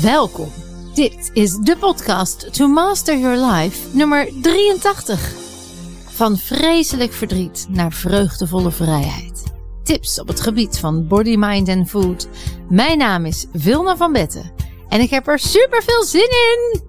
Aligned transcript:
Welkom. 0.00 0.48
Dit 0.94 1.30
is 1.32 1.56
de 1.56 1.76
podcast 1.76 2.54
To 2.54 2.66
Master 2.66 3.18
Your 3.18 3.36
Life 3.36 3.96
nummer 3.96 4.32
83. 4.42 5.32
Van 6.08 6.36
vreselijk 6.36 7.12
verdriet 7.12 7.66
naar 7.70 7.92
vreugdevolle 7.92 8.70
vrijheid. 8.70 9.52
Tips 9.82 10.20
op 10.20 10.28
het 10.28 10.40
gebied 10.40 10.78
van 10.78 11.08
body, 11.08 11.36
mind 11.38 11.68
en 11.68 11.86
food. 11.86 12.28
Mijn 12.68 12.98
naam 12.98 13.24
is 13.24 13.46
Vilna 13.52 13.96
van 13.96 14.12
Betten 14.12 14.52
en 14.88 15.00
ik 15.00 15.10
heb 15.10 15.28
er 15.28 15.38
super 15.38 15.82
veel 15.82 16.02
zin 16.02 16.30
in. 16.30 16.80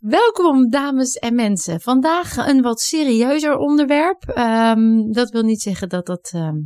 Welkom 0.00 0.70
dames 0.70 1.14
en 1.14 1.34
mensen. 1.34 1.80
Vandaag 1.80 2.36
een 2.36 2.62
wat 2.62 2.80
serieuzer 2.80 3.56
onderwerp. 3.56 4.22
Ehm, 4.28 5.10
dat 5.12 5.30
wil 5.30 5.42
niet 5.42 5.62
zeggen 5.62 5.88
dat 5.88 6.06
dat 6.06 6.30
ehm, 6.34 6.56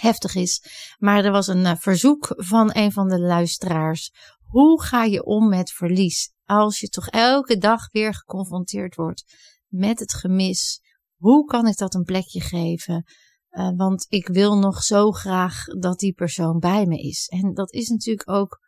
heftig 0.00 0.34
is. 0.34 0.62
Maar 0.98 1.24
er 1.24 1.30
was 1.30 1.46
een 1.46 1.64
uh, 1.64 1.76
verzoek 1.76 2.32
van 2.36 2.70
een 2.72 2.92
van 2.92 3.08
de 3.08 3.20
luisteraars. 3.20 4.12
Hoe 4.44 4.82
ga 4.82 5.04
je 5.04 5.24
om 5.24 5.48
met 5.48 5.70
verlies? 5.70 6.32
Als 6.44 6.80
je 6.80 6.88
toch 6.88 7.08
elke 7.08 7.58
dag 7.58 7.90
weer 7.90 8.14
geconfronteerd 8.14 8.94
wordt 8.94 9.24
met 9.68 9.98
het 9.98 10.14
gemis. 10.14 10.80
Hoe 11.16 11.44
kan 11.44 11.66
ik 11.66 11.76
dat 11.76 11.94
een 11.94 12.04
plekje 12.04 12.40
geven? 12.40 13.04
Uh, 13.50 13.70
want 13.76 14.06
ik 14.08 14.28
wil 14.28 14.58
nog 14.58 14.82
zo 14.82 15.12
graag 15.12 15.64
dat 15.64 15.98
die 15.98 16.12
persoon 16.12 16.58
bij 16.58 16.86
me 16.86 16.98
is. 16.98 17.26
En 17.26 17.54
dat 17.54 17.72
is 17.72 17.88
natuurlijk 17.88 18.30
ook 18.30 18.60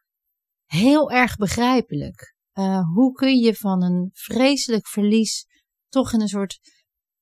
heel 0.64 1.10
erg 1.10 1.36
begrijpelijk. 1.36 2.36
Uh, 2.54 2.80
hoe 2.94 3.12
kun 3.12 3.38
je 3.38 3.54
van 3.54 3.82
een 3.82 4.10
vreselijk 4.12 4.88
verlies 4.88 5.46
toch 5.88 6.12
in 6.12 6.20
een 6.20 6.28
soort 6.28 6.58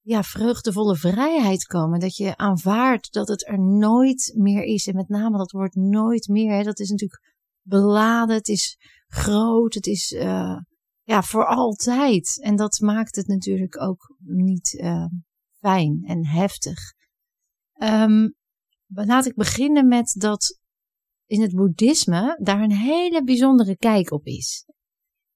ja, 0.07 0.23
vreugdevolle 0.23 0.97
vrijheid 0.97 1.65
komen. 1.65 2.01
Dat 2.01 2.17
je 2.17 2.37
aanvaardt 2.37 3.13
dat 3.13 3.29
het 3.29 3.49
er 3.49 3.59
nooit 3.59 4.33
meer 4.37 4.63
is. 4.63 4.87
En 4.87 4.95
met 4.95 5.09
name 5.09 5.39
dat 5.39 5.51
woord 5.51 5.75
nooit 5.75 6.29
meer. 6.29 6.53
Hè, 6.53 6.63
dat 6.63 6.79
is 6.79 6.91
natuurlijk 6.91 7.35
beladen. 7.63 8.37
Het 8.37 8.49
is 8.49 8.77
groot. 9.07 9.75
Het 9.75 9.87
is 9.87 10.13
uh, 10.13 10.61
ja, 11.03 11.23
voor 11.23 11.47
altijd. 11.47 12.43
En 12.43 12.57
dat 12.57 12.81
maakt 12.81 13.17
het 13.17 13.27
natuurlijk 13.27 13.81
ook 13.81 14.17
niet 14.25 14.73
uh, 14.73 15.07
fijn 15.59 16.03
en 16.05 16.27
heftig. 16.27 16.79
Um, 17.83 18.35
laat 18.87 19.27
ik 19.27 19.35
beginnen 19.35 19.89
met 19.89 20.15
dat 20.19 20.61
in 21.27 21.41
het 21.41 21.55
boeddhisme 21.55 22.41
daar 22.43 22.61
een 22.61 22.77
hele 22.77 23.25
bijzondere 23.25 23.77
kijk 23.77 24.11
op 24.11 24.27
is. 24.27 24.65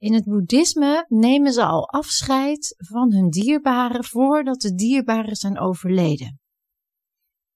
In 0.00 0.14
het 0.14 0.24
boeddhisme 0.24 1.04
nemen 1.08 1.52
ze 1.52 1.64
al 1.64 1.88
afscheid 1.88 2.74
van 2.76 3.12
hun 3.12 3.30
dierbaren 3.30 4.04
voordat 4.04 4.60
de 4.60 4.74
dierbaren 4.74 5.36
zijn 5.36 5.58
overleden. 5.58 6.40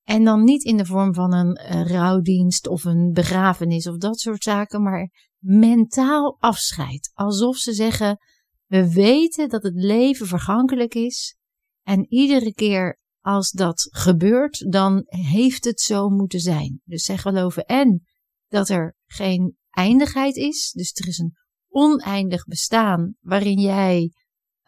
En 0.02 0.24
dan 0.24 0.44
niet 0.44 0.64
in 0.64 0.76
de 0.76 0.86
vorm 0.86 1.14
van 1.14 1.32
een, 1.32 1.86
rouwdienst 1.86 2.66
of 2.66 2.84
een 2.84 3.12
begrafenis 3.12 3.86
of 3.86 3.96
dat 3.96 4.18
soort 4.18 4.42
zaken, 4.42 4.82
maar 4.82 5.10
mentaal 5.38 6.36
afscheid. 6.38 7.10
Alsof 7.14 7.56
ze 7.56 7.72
zeggen: 7.72 8.18
We 8.66 8.92
weten 8.92 9.48
dat 9.48 9.62
het 9.62 9.74
leven 9.74 10.26
vergankelijk 10.26 10.94
is. 10.94 11.36
En 11.82 12.06
iedere 12.12 12.54
keer 12.54 12.98
als 13.20 13.50
dat 13.50 13.88
gebeurt, 13.90 14.72
dan 14.72 15.02
heeft 15.04 15.64
het 15.64 15.80
zo 15.80 16.08
moeten 16.08 16.40
zijn. 16.40 16.80
Dus 16.84 17.04
zij 17.04 17.18
geloven 17.18 17.64
en 17.64 18.06
dat 18.48 18.68
er 18.68 18.96
geen 19.06 19.56
eindigheid 19.70 20.36
is. 20.36 20.72
Dus 20.72 20.92
er 20.92 21.08
is 21.08 21.18
een 21.18 21.34
oneindig 21.74 22.44
bestaan 22.44 23.14
waarin 23.20 23.60
jij 23.60 24.12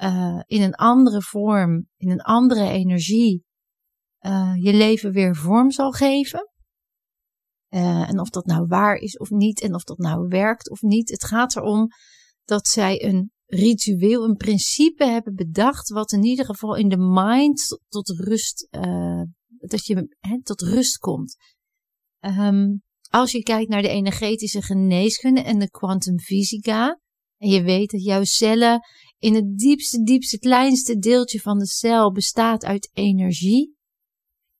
uh, 0.02 0.42
in 0.46 0.62
een 0.62 0.74
andere 0.74 1.22
vorm, 1.22 1.88
in 1.96 2.10
een 2.10 2.20
andere 2.20 2.68
energie 2.68 3.44
uh, 4.20 4.52
je 4.56 4.72
leven 4.74 5.12
weer 5.12 5.36
vorm 5.36 5.70
zal 5.70 5.92
geven. 5.92 6.50
Uh, 7.68 8.08
en 8.08 8.20
of 8.20 8.30
dat 8.30 8.46
nou 8.46 8.66
waar 8.66 8.96
is 8.96 9.18
of 9.18 9.30
niet 9.30 9.60
en 9.60 9.74
of 9.74 9.84
dat 9.84 9.98
nou 9.98 10.28
werkt 10.28 10.70
of 10.70 10.80
niet. 10.80 11.10
Het 11.10 11.24
gaat 11.24 11.56
erom 11.56 11.88
dat 12.44 12.66
zij 12.66 13.04
een 13.04 13.30
ritueel, 13.46 14.24
een 14.24 14.36
principe 14.36 15.04
hebben 15.04 15.34
bedacht 15.34 15.88
wat 15.88 16.12
in 16.12 16.24
ieder 16.24 16.44
geval 16.44 16.74
in 16.74 16.88
de 16.88 16.98
mind 16.98 17.80
tot, 17.88 18.08
rust, 18.08 18.68
dat 19.58 19.86
je 19.86 20.08
tot 20.42 20.60
rust 20.60 20.98
komt. 20.98 21.36
Um, 22.20 22.82
als 23.10 23.32
je 23.32 23.42
kijkt 23.42 23.70
naar 23.70 23.82
de 23.82 23.88
energetische 23.88 24.62
geneeskunde 24.62 25.40
en 25.40 25.58
de 25.58 25.70
kwantumfysica, 25.70 27.00
en 27.38 27.48
je 27.48 27.62
weet 27.62 27.90
dat 27.90 28.02
jouw 28.02 28.24
cellen 28.24 28.80
in 29.18 29.34
het 29.34 29.58
diepste, 29.58 30.02
diepste, 30.02 30.38
kleinste 30.38 30.98
deeltje 30.98 31.40
van 31.40 31.58
de 31.58 31.66
cel 31.66 32.12
bestaat 32.12 32.64
uit 32.64 32.90
energie, 32.92 33.74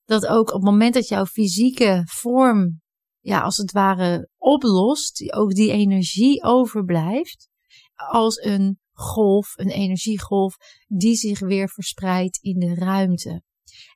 dat 0.05 0.27
ook 0.27 0.49
op 0.49 0.55
het 0.55 0.71
moment 0.71 0.95
dat 0.95 1.09
jouw 1.09 1.27
fysieke 1.27 2.03
vorm, 2.05 2.81
ja, 3.21 3.41
als 3.41 3.57
het 3.57 3.73
ware 3.73 4.29
oplost, 4.37 5.33
ook 5.33 5.55
die 5.55 5.71
energie 5.71 6.43
overblijft, 6.43 7.49
als 7.95 8.37
een 8.37 8.79
golf, 8.93 9.53
een 9.57 9.71
energiegolf, 9.71 10.57
die 10.87 11.15
zich 11.15 11.39
weer 11.39 11.69
verspreidt 11.69 12.39
in 12.43 12.59
de 12.59 12.75
ruimte. 12.75 13.43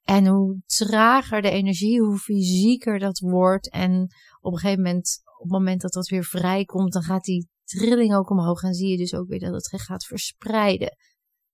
En 0.05 0.27
hoe 0.27 0.61
trager 0.67 1.43
de 1.43 1.51
energie, 1.51 2.01
hoe 2.01 2.19
fysieker 2.19 2.99
dat 2.99 3.19
wordt. 3.19 3.71
En 3.71 4.09
op 4.41 4.53
een 4.53 4.59
gegeven 4.59 4.83
moment, 4.83 5.21
op 5.37 5.43
het 5.43 5.53
moment 5.53 5.81
dat 5.81 5.93
dat 5.93 6.09
weer 6.09 6.25
vrijkomt, 6.25 6.93
dan 6.93 7.03
gaat 7.03 7.25
die 7.25 7.49
trilling 7.65 8.15
ook 8.15 8.31
omhoog. 8.31 8.63
En 8.63 8.75
zie 8.75 8.89
je 8.89 8.97
dus 8.97 9.15
ook 9.15 9.29
weer 9.29 9.39
dat 9.39 9.53
het 9.53 9.83
gaat 9.83 10.05
verspreiden. 10.05 10.97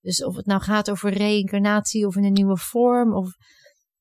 Dus 0.00 0.24
of 0.24 0.36
het 0.36 0.46
nou 0.46 0.60
gaat 0.60 0.90
over 0.90 1.12
reïncarnatie 1.12 2.06
of 2.06 2.16
in 2.16 2.24
een 2.24 2.32
nieuwe 2.32 2.56
vorm. 2.56 3.14
Of, 3.14 3.36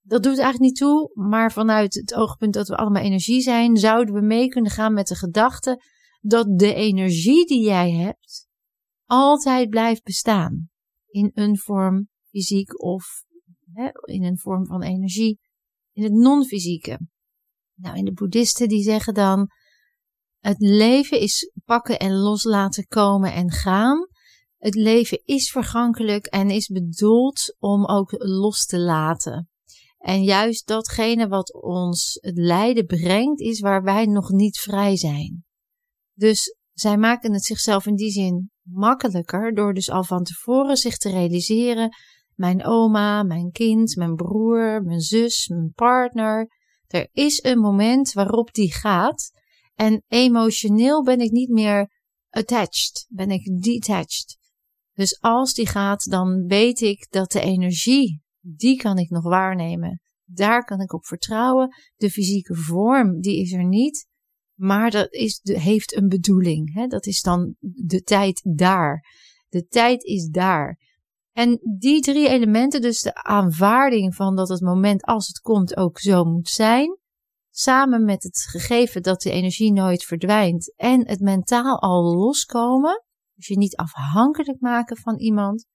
dat 0.02 0.24
doet 0.24 0.40
eigenlijk 0.40 0.60
niet 0.60 0.78
toe. 0.78 1.12
Maar 1.14 1.52
vanuit 1.52 1.94
het 1.94 2.14
oogpunt 2.14 2.54
dat 2.54 2.68
we 2.68 2.76
allemaal 2.76 3.04
energie 3.04 3.42
zijn, 3.42 3.78
zouden 3.78 4.14
we 4.14 4.22
mee 4.22 4.48
kunnen 4.48 4.72
gaan 4.72 4.94
met 4.94 5.08
de 5.08 5.16
gedachte 5.16 5.82
dat 6.22 6.60
de 6.60 6.74
energie 6.74 7.46
die 7.46 7.64
jij 7.64 7.92
hebt 7.92 8.48
altijd 9.06 9.70
blijft 9.70 10.04
bestaan. 10.04 10.70
In 11.08 11.32
een 11.34 11.58
vorm 11.58 12.10
fysiek 12.30 12.84
of 12.84 13.25
in 14.02 14.24
een 14.24 14.38
vorm 14.38 14.66
van 14.66 14.82
energie 14.82 15.40
in 15.92 16.04
het 16.04 16.14
non-fysieke. 16.14 17.00
Nou, 17.74 17.98
in 17.98 18.06
de 18.06 18.14
boeddhisten 18.14 18.68
die 18.68 18.84
zeggen 18.84 19.14
dan, 19.14 19.48
het 20.40 20.60
leven 20.60 21.20
is 21.20 21.52
pakken 21.66 22.00
en 22.00 22.14
loslaten 22.14 22.88
komen 22.88 23.34
en 23.34 23.52
gaan. 23.52 24.08
Het 24.58 24.76
leven 24.76 25.22
is 25.24 25.52
vergankelijk 25.52 26.26
en 26.26 26.50
is 26.50 26.68
bedoeld 26.68 27.56
om 27.60 27.86
ook 27.86 28.12
los 28.18 28.66
te 28.66 28.80
laten. 28.80 29.50
En 29.98 30.24
juist 30.24 30.68
datgene 30.68 31.28
wat 31.28 31.54
ons 31.54 32.18
het 32.22 32.38
lijden 32.38 32.86
brengt, 32.86 33.40
is 33.40 33.60
waar 33.60 33.84
wij 33.84 34.06
nog 34.06 34.30
niet 34.30 34.58
vrij 34.58 34.98
zijn. 34.98 35.46
Dus 36.14 36.58
zij 36.72 36.98
maken 36.98 37.34
het 37.34 37.44
zichzelf 37.44 37.86
in 37.86 37.96
die 37.96 38.12
zin 38.12 38.52
makkelijker 38.62 39.54
door 39.54 39.74
dus 39.74 39.90
al 39.90 40.04
van 40.04 40.24
tevoren 40.24 40.78
zich 40.78 40.98
te 40.98 41.10
realiseren 41.10 41.90
mijn 42.36 42.66
oma, 42.66 43.24
mijn 43.24 43.52
kind, 43.52 43.96
mijn 43.96 44.16
broer, 44.16 44.84
mijn 44.84 45.00
zus, 45.00 45.48
mijn 45.48 45.72
partner. 45.76 46.48
Er 46.88 47.10
is 47.12 47.44
een 47.44 47.60
moment 47.60 48.14
waarop 48.14 48.54
die 48.54 48.74
gaat. 48.74 49.32
En 49.74 50.04
emotioneel 50.08 51.04
ben 51.04 51.20
ik 51.20 51.32
niet 51.32 51.50
meer 51.50 51.92
attached, 52.30 53.06
ben 53.10 53.30
ik 53.30 53.62
detached. 53.62 54.38
Dus 54.94 55.22
als 55.22 55.54
die 55.54 55.68
gaat, 55.68 56.10
dan 56.10 56.48
weet 56.48 56.82
ik 56.82 57.08
dat 57.10 57.32
de 57.32 57.42
energie, 57.42 58.22
die 58.40 58.78
kan 58.78 58.98
ik 58.98 59.10
nog 59.10 59.24
waarnemen. 59.24 60.02
Daar 60.26 60.66
kan 60.66 60.82
ik 60.82 60.94
op 60.94 61.06
vertrouwen. 61.06 61.70
De 61.96 62.10
fysieke 62.10 62.56
vorm, 62.56 63.22
die 63.22 63.42
is 63.42 63.52
er 63.52 63.66
niet. 63.66 64.08
Maar 64.60 64.92
dat 64.92 65.14
is, 65.14 65.40
heeft 65.44 65.96
een 65.96 66.08
bedoeling. 66.08 66.74
Hè? 66.74 66.88
Dat 66.88 67.06
is 67.06 67.22
dan 67.22 67.56
de 67.60 68.02
tijd 68.02 68.42
daar. 68.56 69.06
De 69.50 69.66
tijd 69.66 70.04
is 70.04 70.30
daar. 70.30 70.80
En 71.36 71.60
die 71.80 72.02
drie 72.02 72.30
elementen, 72.30 72.82
dus 72.82 73.02
de 73.02 73.24
aanvaarding 73.24 74.16
van 74.16 74.36
dat 74.36 74.50
het 74.50 74.62
moment 74.62 75.04
als 75.04 75.28
het 75.28 75.40
komt 75.40 75.78
ook 75.78 76.00
zo 76.00 76.24
moet 76.24 76.50
zijn, 76.50 76.98
samen 77.50 78.06
met 78.06 78.24
het 78.24 78.46
gegeven 78.50 79.04
dat 79.04 79.22
de 79.22 79.32
energie 79.32 79.74
nooit 79.74 80.04
verdwijnt 80.04 80.74
en 80.76 81.08
het 81.08 81.20
mentaal 81.20 81.80
al 81.82 82.16
loskomen, 82.16 83.04
dus 83.34 83.48
je 83.48 83.58
niet 83.58 83.76
afhankelijk 83.76 84.60
maken 84.60 84.98
van 84.98 85.18
iemand, 85.18 85.66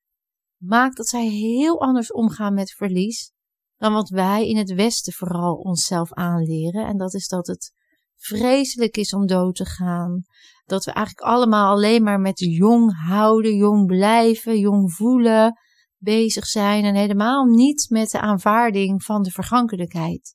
maakt 0.62 0.96
dat 0.96 1.06
zij 1.06 1.26
heel 1.26 1.80
anders 1.80 2.12
omgaan 2.12 2.54
met 2.54 2.70
verlies 2.70 3.32
dan 3.76 3.92
wat 3.92 4.08
wij 4.08 4.48
in 4.48 4.56
het 4.56 4.72
Westen 4.72 5.12
vooral 5.12 5.54
onszelf 5.54 6.12
aanleren. 6.12 6.86
En 6.86 6.96
dat 6.96 7.14
is 7.14 7.28
dat 7.28 7.46
het 7.46 7.72
vreselijk 8.16 8.96
is 8.96 9.12
om 9.12 9.26
dood 9.26 9.54
te 9.54 9.64
gaan. 9.64 10.22
Dat 10.70 10.84
we 10.84 10.92
eigenlijk 10.92 11.26
allemaal 11.26 11.72
alleen 11.72 12.02
maar 12.02 12.20
met 12.20 12.38
jong 12.38 13.06
houden, 13.06 13.56
jong 13.56 13.86
blijven, 13.86 14.58
jong 14.58 14.92
voelen 14.92 15.58
bezig 15.96 16.46
zijn 16.46 16.84
en 16.84 16.94
helemaal 16.94 17.44
niet 17.44 17.86
met 17.88 18.10
de 18.10 18.20
aanvaarding 18.20 19.02
van 19.02 19.22
de 19.22 19.30
vergankelijkheid. 19.30 20.34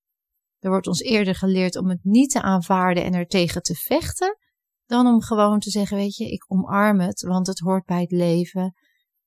Er 0.59 0.69
wordt 0.69 0.87
ons 0.87 0.99
eerder 0.99 1.35
geleerd 1.35 1.77
om 1.77 1.89
het 1.89 2.03
niet 2.03 2.29
te 2.29 2.41
aanvaarden 2.41 3.03
en 3.03 3.13
er 3.13 3.25
tegen 3.25 3.61
te 3.61 3.75
vechten, 3.75 4.37
dan 4.85 5.07
om 5.07 5.21
gewoon 5.21 5.59
te 5.59 5.69
zeggen, 5.69 5.97
weet 5.97 6.15
je, 6.15 6.31
ik 6.31 6.45
omarm 6.47 6.99
het, 6.99 7.21
want 7.21 7.47
het 7.47 7.59
hoort 7.59 7.85
bij 7.85 8.01
het 8.01 8.11
leven 8.11 8.73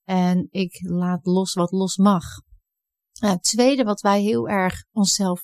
en 0.04 0.46
ik 0.50 0.78
laat 0.80 1.26
los 1.26 1.52
wat 1.52 1.72
los 1.72 1.96
mag. 1.96 2.24
Nou, 3.20 3.34
het 3.34 3.42
tweede 3.42 3.84
wat 3.84 4.00
wij 4.00 4.22
heel 4.22 4.48
erg 4.48 4.84
onszelf 4.92 5.42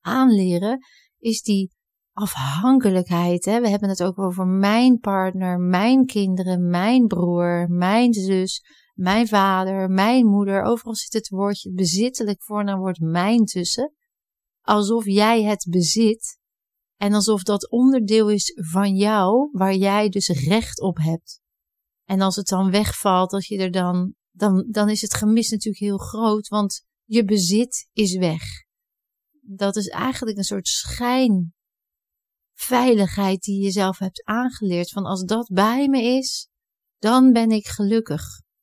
aanleren, 0.00 0.78
is 1.18 1.42
die 1.42 1.70
afhankelijkheid. 2.12 3.44
Hè? 3.44 3.60
We 3.60 3.68
hebben 3.68 3.88
het 3.88 4.02
ook 4.02 4.18
over 4.18 4.46
mijn 4.46 4.98
partner, 4.98 5.58
mijn 5.58 6.06
kinderen, 6.06 6.68
mijn 6.68 7.06
broer, 7.06 7.66
mijn 7.68 8.12
zus, 8.12 8.62
mijn 8.94 9.28
vader, 9.28 9.90
mijn 9.90 10.26
moeder. 10.26 10.62
Overal 10.62 10.94
zit 10.94 11.12
het 11.12 11.28
woordje 11.28 11.72
bezittelijk 11.72 12.42
voor 12.42 12.60
en 12.60 12.66
dan 12.66 12.78
wordt 12.78 13.00
mijn 13.00 13.44
tussen. 13.44 13.92
Alsof 14.60 15.04
jij 15.04 15.42
het 15.42 15.66
bezit. 15.70 16.40
En 16.96 17.12
alsof 17.12 17.42
dat 17.42 17.70
onderdeel 17.70 18.30
is 18.30 18.52
van 18.70 18.94
jou, 18.94 19.48
waar 19.52 19.74
jij 19.74 20.08
dus 20.08 20.28
recht 20.28 20.80
op 20.80 20.96
hebt. 20.96 21.40
En 22.04 22.20
als 22.20 22.36
het 22.36 22.46
dan 22.46 22.70
wegvalt, 22.70 23.30
dat 23.30 23.46
je 23.46 23.58
er 23.58 23.70
dan, 23.70 24.14
dan, 24.30 24.66
dan 24.70 24.88
is 24.88 25.02
het 25.02 25.14
gemis 25.14 25.50
natuurlijk 25.50 25.84
heel 25.84 25.98
groot, 25.98 26.48
want 26.48 26.84
je 27.04 27.24
bezit 27.24 27.88
is 27.92 28.16
weg. 28.16 28.42
Dat 29.40 29.76
is 29.76 29.88
eigenlijk 29.88 30.36
een 30.36 30.44
soort 30.44 30.68
schijnveiligheid 32.54 33.42
die 33.42 33.62
je 33.62 33.70
zelf 33.70 33.98
hebt 33.98 34.24
aangeleerd. 34.24 34.90
Van 34.90 35.04
als 35.04 35.24
dat 35.24 35.50
bij 35.52 35.88
me 35.88 36.02
is, 36.02 36.48
dan 36.98 37.32
ben 37.32 37.50
ik 37.50 37.66
gelukkig. 37.66 38.22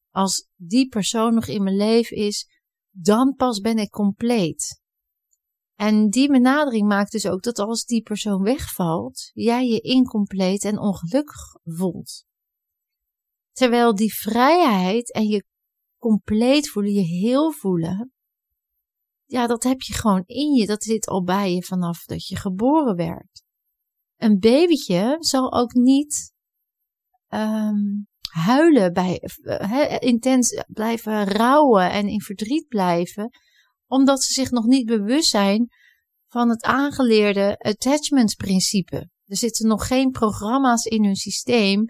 Als 0.10 0.48
die 0.56 0.88
persoon 0.88 1.34
nog 1.34 1.48
in 1.48 1.64
mijn 1.64 1.76
leven 1.76 2.18
is, 2.18 2.48
dan 2.90 3.34
pas 3.36 3.60
ben 3.60 3.78
ik 3.78 3.90
compleet. 3.90 4.82
En 5.76 6.10
die 6.10 6.28
benadering 6.28 6.88
maakt 6.88 7.12
dus 7.12 7.26
ook 7.28 7.42
dat 7.44 7.60
als 7.60 7.86
die 7.86 8.02
persoon 8.02 8.42
wegvalt, 8.42 9.30
jij 9.34 9.68
je 9.68 9.80
incompleet 9.80 10.64
en 10.64 10.80
ongelukkig 10.80 11.42
voelt. 11.64 12.26
Terwijl 13.52 13.96
die 13.96 14.14
vrijheid 14.14 15.14
en 15.14 15.28
je 15.28 15.44
compleet 15.98 16.70
voelen, 16.70 16.94
je 16.94 17.02
heel 17.02 17.52
voelen, 17.52 18.14
ja, 19.26 19.48
dat 19.48 19.64
heb 19.64 19.82
je 19.82 19.94
gewoon 19.94 20.24
in 20.26 20.54
je. 20.54 20.66
Dat 20.66 20.84
zit 20.84 21.08
al 21.08 21.24
bij 21.24 21.54
je 21.54 21.64
vanaf 21.64 22.04
dat 22.06 22.28
je 22.28 22.36
geboren 22.36 22.96
werd. 22.96 23.44
Een 24.20 24.40
babytje 24.40 25.18
zal 25.20 25.54
ook 25.54 25.74
niet 25.74 26.34
um, 27.30 28.08
huilen, 28.32 28.94
bij, 28.94 29.22
uh, 29.44 29.96
intens 30.00 30.64
blijven 30.68 31.26
rouwen 31.26 31.92
en 31.92 32.08
in 32.08 32.22
verdriet 32.22 32.68
blijven, 32.68 33.30
omdat 33.88 34.24
ze 34.24 34.34
zich 34.34 34.52
nog 34.52 34.66
niet 34.66 34.86
bewust 34.86 35.30
zijn 35.30 35.68
van 36.28 36.50
het 36.50 36.64
aangeleerde 36.64 37.58
attachment 37.58 38.36
principe. 38.36 39.10
Er 39.26 39.38
zitten 39.38 39.68
nog 39.68 39.88
geen 39.88 40.12
programma's 40.12 40.86
in 40.86 41.04
hun 41.04 41.16
systeem 41.16 41.86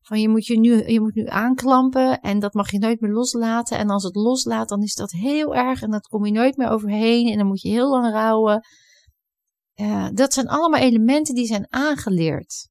van 0.00 0.20
je 0.20 0.28
moet 0.28 0.46
je 0.46 0.58
nu, 0.58 0.86
je 0.86 1.00
moet 1.00 1.14
nu 1.14 1.26
aanklampen 1.26 2.20
en 2.20 2.38
dat 2.38 2.54
mag 2.54 2.70
je 2.70 2.78
nooit 2.78 3.00
meer 3.00 3.12
loslaten. 3.12 3.78
En 3.78 3.90
als 3.90 4.02
het 4.02 4.14
loslaat, 4.14 4.68
dan 4.68 4.82
is 4.82 4.94
dat 4.94 5.10
heel 5.10 5.54
erg 5.54 5.82
en 5.82 5.90
dat 5.90 6.06
kom 6.06 6.26
je 6.26 6.32
nooit 6.32 6.56
meer 6.56 6.68
overheen 6.68 7.28
en 7.28 7.38
dan 7.38 7.46
moet 7.46 7.60
je 7.60 7.68
heel 7.68 7.90
lang 7.90 8.12
rouwen. 8.12 8.60
Uh, 9.82 10.08
dat 10.12 10.32
zijn 10.32 10.48
allemaal 10.48 10.80
elementen 10.80 11.34
die 11.34 11.46
zijn 11.46 11.66
aangeleerd. 11.72 12.68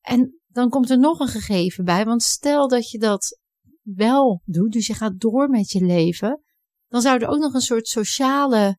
En 0.00 0.40
dan 0.46 0.68
komt 0.68 0.90
er 0.90 0.98
nog 0.98 1.20
een 1.20 1.28
gegeven 1.28 1.84
bij, 1.84 2.04
want 2.04 2.22
stel 2.22 2.68
dat 2.68 2.90
je 2.90 2.98
dat 2.98 3.38
wel 3.82 4.42
doet, 4.44 4.72
dus 4.72 4.86
je 4.86 4.94
gaat 4.94 5.20
door 5.20 5.48
met 5.48 5.70
je 5.70 5.84
leven, 5.84 6.42
dan 6.88 7.00
zou 7.00 7.18
er 7.20 7.28
ook 7.28 7.38
nog 7.38 7.54
een 7.54 7.60
soort 7.60 7.88
sociale 7.88 8.78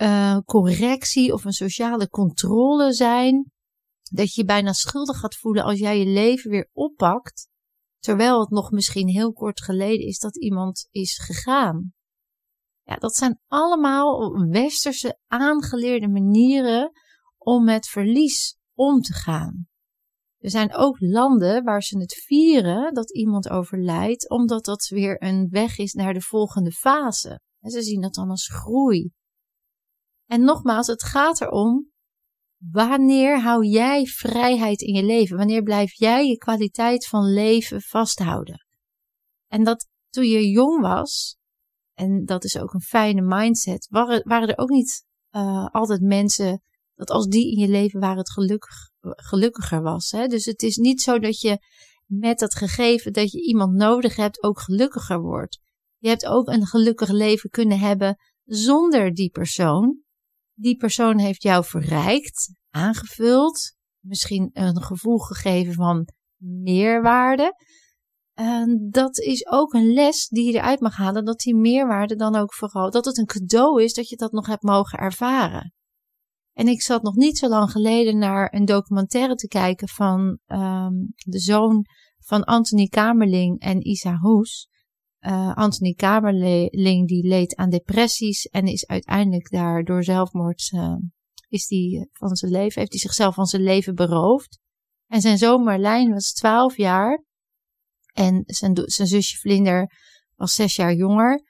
uh, 0.00 0.38
correctie 0.44 1.32
of 1.32 1.44
een 1.44 1.52
sociale 1.52 2.08
controle 2.08 2.92
zijn 2.92 3.52
dat 4.02 4.34
je 4.34 4.40
je 4.40 4.46
bijna 4.46 4.72
schuldig 4.72 5.18
gaat 5.18 5.36
voelen 5.36 5.64
als 5.64 5.78
jij 5.78 5.98
je 5.98 6.06
leven 6.06 6.50
weer 6.50 6.68
oppakt, 6.72 7.48
terwijl 7.98 8.40
het 8.40 8.50
nog 8.50 8.70
misschien 8.70 9.08
heel 9.08 9.32
kort 9.32 9.62
geleden 9.62 10.06
is 10.06 10.18
dat 10.18 10.36
iemand 10.36 10.88
is 10.90 11.18
gegaan. 11.18 11.92
Ja, 12.90 12.96
dat 12.96 13.14
zijn 13.14 13.40
allemaal 13.46 14.32
westerse 14.48 15.18
aangeleerde 15.26 16.08
manieren 16.08 16.90
om 17.38 17.64
met 17.64 17.86
verlies 17.86 18.58
om 18.74 19.00
te 19.00 19.12
gaan. 19.12 19.66
Er 20.38 20.50
zijn 20.50 20.74
ook 20.74 21.00
landen 21.00 21.64
waar 21.64 21.82
ze 21.82 21.98
het 21.98 22.14
vieren 22.14 22.94
dat 22.94 23.12
iemand 23.12 23.48
overlijdt, 23.48 24.30
omdat 24.30 24.64
dat 24.64 24.88
weer 24.88 25.22
een 25.22 25.48
weg 25.50 25.78
is 25.78 25.92
naar 25.92 26.14
de 26.14 26.20
volgende 26.20 26.72
fase. 26.72 27.40
En 27.60 27.70
ze 27.70 27.82
zien 27.82 28.00
dat 28.00 28.14
dan 28.14 28.30
als 28.30 28.48
groei. 28.48 29.10
En 30.26 30.44
nogmaals, 30.44 30.86
het 30.86 31.02
gaat 31.02 31.40
erom 31.40 31.90
Wanneer 32.70 33.40
hou 33.40 33.66
jij 33.66 34.06
vrijheid 34.06 34.80
in 34.80 34.94
je 34.94 35.02
leven? 35.02 35.36
Wanneer 35.36 35.62
blijf 35.62 35.92
jij 35.92 36.26
je 36.26 36.36
kwaliteit 36.36 37.06
van 37.06 37.32
leven 37.32 37.80
vasthouden? 37.80 38.66
En 39.46 39.64
dat 39.64 39.88
toen 40.08 40.24
je 40.24 40.48
jong 40.48 40.80
was, 40.80 41.39
en 42.00 42.24
dat 42.24 42.44
is 42.44 42.58
ook 42.58 42.72
een 42.72 42.80
fijne 42.80 43.20
mindset, 43.22 43.86
waren, 43.90 44.22
waren 44.28 44.48
er 44.48 44.58
ook 44.58 44.68
niet 44.68 45.04
uh, 45.36 45.66
altijd 45.66 46.00
mensen 46.00 46.62
dat 46.94 47.10
als 47.10 47.26
die 47.26 47.52
in 47.52 47.58
je 47.60 47.68
leven 47.68 48.00
waren 48.00 48.18
het 48.18 48.30
gelukkig, 48.30 48.90
gelukkiger 49.00 49.82
was. 49.82 50.10
Hè? 50.10 50.26
Dus 50.26 50.44
het 50.44 50.62
is 50.62 50.76
niet 50.76 51.00
zo 51.00 51.18
dat 51.18 51.40
je 51.40 51.58
met 52.06 52.38
dat 52.38 52.54
gegeven 52.54 53.12
dat 53.12 53.30
je 53.30 53.42
iemand 53.42 53.74
nodig 53.74 54.16
hebt 54.16 54.42
ook 54.42 54.60
gelukkiger 54.60 55.20
wordt. 55.20 55.58
Je 55.98 56.08
hebt 56.08 56.26
ook 56.26 56.48
een 56.48 56.66
gelukkig 56.66 57.08
leven 57.08 57.50
kunnen 57.50 57.78
hebben 57.78 58.16
zonder 58.44 59.14
die 59.14 59.30
persoon 59.30 60.02
die 60.60 60.76
persoon 60.76 61.18
heeft 61.18 61.42
jou 61.42 61.64
verrijkt, 61.64 62.60
aangevuld, 62.70 63.74
misschien 64.00 64.50
een 64.52 64.82
gevoel 64.82 65.18
gegeven 65.18 65.74
van 65.74 66.08
meerwaarde. 66.36 67.54
Dat 68.90 69.18
is 69.18 69.46
ook 69.46 69.72
een 69.72 69.92
les 69.92 70.28
die 70.28 70.52
je 70.52 70.58
eruit 70.58 70.80
mag 70.80 70.96
halen, 70.96 71.24
dat 71.24 71.38
die 71.38 71.56
meerwaarde 71.56 72.16
dan 72.16 72.36
ook 72.36 72.54
vooral, 72.54 72.90
dat 72.90 73.04
het 73.04 73.18
een 73.18 73.26
cadeau 73.26 73.82
is 73.82 73.92
dat 73.92 74.08
je 74.08 74.16
dat 74.16 74.32
nog 74.32 74.46
hebt 74.46 74.62
mogen 74.62 74.98
ervaren. 74.98 75.74
En 76.52 76.68
ik 76.68 76.82
zat 76.82 77.02
nog 77.02 77.14
niet 77.14 77.38
zo 77.38 77.48
lang 77.48 77.70
geleden 77.70 78.18
naar 78.18 78.54
een 78.54 78.64
documentaire 78.64 79.34
te 79.34 79.48
kijken 79.48 79.88
van 79.88 80.38
um, 80.46 81.12
de 81.16 81.38
zoon 81.38 81.84
van 82.18 82.44
Anthony 82.44 82.86
Kamerling 82.86 83.60
en 83.60 83.86
Isa 83.86 84.16
Hoes. 84.16 84.68
Uh, 85.20 85.54
Anthony 85.54 85.92
Kamerling 85.92 87.08
die 87.08 87.26
leed 87.26 87.56
aan 87.56 87.70
depressies 87.70 88.44
en 88.44 88.66
is 88.66 88.86
uiteindelijk 88.86 89.50
daar 89.50 89.84
door 89.84 90.04
zelfmoord 90.04 90.70
uh, 90.74 90.96
is 91.48 91.66
die 91.66 92.08
van 92.12 92.36
zijn 92.36 92.52
leven, 92.52 92.78
heeft 92.78 92.92
hij 92.92 93.00
zichzelf 93.00 93.34
van 93.34 93.46
zijn 93.46 93.62
leven 93.62 93.94
beroofd. 93.94 94.58
En 95.06 95.20
zijn 95.20 95.38
zoon 95.38 95.62
Marlijn 95.62 96.12
was 96.12 96.32
12 96.32 96.76
jaar 96.76 97.24
en 98.20 98.42
zijn, 98.46 98.72
zijn 98.84 99.08
zusje 99.08 99.36
Vlinder 99.36 99.92
was 100.36 100.54
zes 100.54 100.76
jaar 100.76 100.94
jonger. 100.94 101.42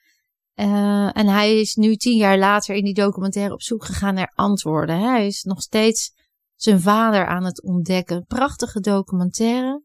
Uh, 0.55 1.17
en 1.17 1.27
hij 1.27 1.61
is 1.61 1.75
nu 1.75 1.97
tien 1.97 2.17
jaar 2.17 2.39
later 2.39 2.75
in 2.75 2.85
die 2.85 2.95
documentaire 2.95 3.53
op 3.53 3.63
zoek 3.63 3.85
gegaan 3.85 4.15
naar 4.15 4.33
antwoorden. 4.35 5.01
Hij 5.01 5.27
is 5.27 5.43
nog 5.43 5.61
steeds 5.63 6.13
zijn 6.55 6.81
vader 6.81 7.27
aan 7.27 7.45
het 7.45 7.63
ontdekken. 7.63 8.25
Prachtige 8.27 8.81
documentaire. 8.81 9.83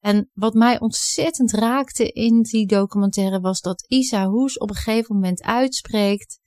En 0.00 0.30
wat 0.32 0.54
mij 0.54 0.80
ontzettend 0.80 1.52
raakte 1.52 2.10
in 2.10 2.42
die 2.42 2.66
documentaire 2.66 3.40
was 3.40 3.60
dat 3.60 3.84
Isa 3.88 4.26
Hoes 4.26 4.58
op 4.58 4.68
een 4.68 4.76
gegeven 4.76 5.14
moment 5.14 5.42
uitspreekt: 5.42 6.38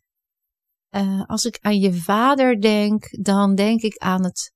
uh, 0.91 1.23
Als 1.25 1.45
ik 1.45 1.57
aan 1.61 1.79
je 1.79 1.93
vader 1.93 2.61
denk, 2.61 3.23
dan 3.23 3.55
denk 3.55 3.81
ik 3.81 3.97
aan 3.97 4.23
het 4.23 4.53